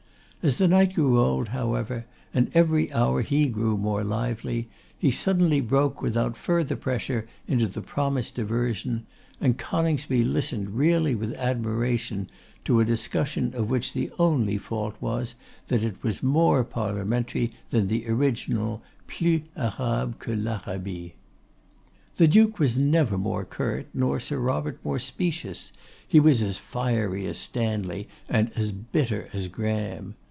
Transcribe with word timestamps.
As 0.43 0.57
the 0.57 0.67
night 0.67 0.95
grew 0.95 1.19
old, 1.19 1.49
however, 1.49 2.07
and 2.33 2.49
every 2.55 2.91
hour 2.93 3.21
he 3.21 3.47
grew 3.47 3.77
more 3.77 4.03
lively, 4.03 4.67
he 4.97 5.11
suddenly 5.11 5.61
broke 5.61 6.01
without 6.01 6.35
further 6.35 6.75
pressure 6.75 7.27
into 7.47 7.67
the 7.67 7.83
promised 7.83 8.33
diversion; 8.37 9.05
and 9.39 9.59
Coningsby 9.59 10.23
listened 10.23 10.71
really 10.75 11.13
with 11.13 11.37
admiration 11.37 12.27
to 12.65 12.79
a 12.79 12.85
discussion, 12.85 13.53
of 13.53 13.69
which 13.69 13.93
the 13.93 14.09
only 14.17 14.57
fault 14.57 14.95
was 14.99 15.35
that 15.67 15.83
it 15.83 16.01
was 16.01 16.23
more 16.23 16.63
parliamentary 16.63 17.51
than 17.69 17.87
the 17.87 18.09
original, 18.09 18.81
'plus 19.05 19.41
Arabe 19.55 20.15
que 20.19 20.33
l'Arabie.' 20.35 21.13
The 22.15 22.27
Duke 22.27 22.57
was 22.57 22.79
never 22.79 23.15
more 23.15 23.45
curt, 23.45 23.85
nor 23.93 24.19
Sir 24.19 24.39
Robert 24.39 24.79
more 24.83 24.97
specious; 24.97 25.71
he 26.07 26.19
was 26.19 26.41
as 26.41 26.57
fiery 26.57 27.27
as 27.27 27.37
Stanley, 27.37 28.07
and 28.27 28.49
as 28.55 28.71
bitter 28.71 29.29
as 29.33 29.47
Graham. 29.47 30.15